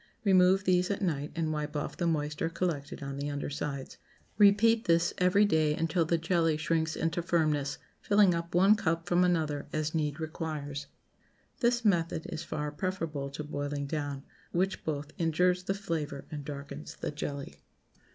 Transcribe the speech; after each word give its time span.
Remove 0.23 0.63
these 0.63 0.89
at 0.89 0.99
night 1.03 1.31
and 1.35 1.53
wipe 1.53 1.75
off 1.75 1.95
the 1.95 2.07
moisture 2.07 2.49
collected 2.49 3.03
on 3.03 3.17
the 3.17 3.29
under 3.29 3.51
sides. 3.51 3.99
Repeat 4.39 4.85
this 4.85 5.13
every 5.19 5.45
day 5.45 5.75
until 5.75 6.05
the 6.05 6.17
jelly 6.17 6.57
shrinks 6.57 6.95
into 6.95 7.21
firmness, 7.21 7.77
filling 8.01 8.33
up 8.33 8.55
one 8.55 8.73
cup 8.73 9.05
from 9.05 9.23
another 9.23 9.67
as 9.71 9.93
need 9.93 10.19
requires. 10.19 10.87
This 11.59 11.85
method 11.85 12.25
is 12.29 12.41
far 12.43 12.71
preferable 12.71 13.29
to 13.29 13.43
boiling 13.43 13.85
down, 13.85 14.23
which 14.51 14.83
both 14.83 15.11
injures 15.19 15.61
the 15.65 15.75
flavor 15.75 16.25
and 16.31 16.43
darkens 16.43 16.95
the 16.95 17.11
jelly. 17.11 17.59